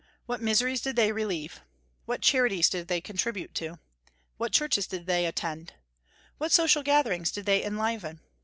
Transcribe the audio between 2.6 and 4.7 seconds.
did they contribute to? What